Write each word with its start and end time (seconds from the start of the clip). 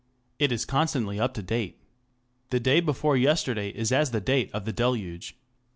It 0.39 0.51
is 0.51 0.65
constantly 0.65 1.19
up 1.19 1.35
to 1.35 1.43
date. 1.43 1.77
The 2.49 2.59
day 2.59 2.79
before 2.79 3.15
yesterday 3.15 3.69
is 3.69 3.91
as 3.91 4.09
the 4.09 4.19
date 4.19 4.49
of 4.51 4.65
the 4.65 4.73
deluge. 4.73 5.37